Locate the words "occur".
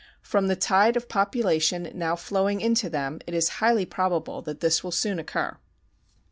5.19-5.59